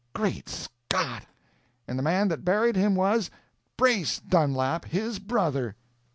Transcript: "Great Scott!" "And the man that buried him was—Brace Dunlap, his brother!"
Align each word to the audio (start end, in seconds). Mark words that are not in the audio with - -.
"Great 0.13 0.49
Scott!" 0.49 1.27
"And 1.87 1.99
the 1.99 2.01
man 2.01 2.29
that 2.29 2.43
buried 2.43 2.75
him 2.75 2.95
was—Brace 2.95 4.17
Dunlap, 4.17 4.85
his 4.85 5.19
brother!" 5.19 5.75